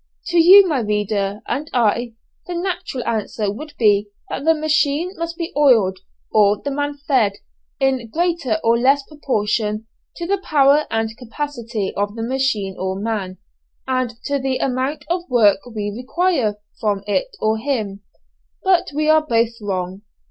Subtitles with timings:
[0.29, 2.15] To you, my reader, and I,
[2.47, 5.99] the natural answer would be that the machine must be oiled,
[6.31, 7.33] or the man fed,
[7.79, 9.85] in greater or less proportion
[10.15, 13.37] to the power and capacity of the machine or man,
[13.87, 18.01] and to the amount of work we require from it or him.
[18.63, 20.01] But we are both wrong.